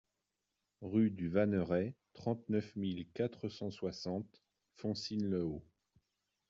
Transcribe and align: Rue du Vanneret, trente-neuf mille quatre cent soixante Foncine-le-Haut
Rue 0.81 1.11
du 1.11 1.29
Vanneret, 1.29 1.93
trente-neuf 2.13 2.75
mille 2.75 3.07
quatre 3.13 3.49
cent 3.49 3.69
soixante 3.69 4.41
Foncine-le-Haut 4.73 5.63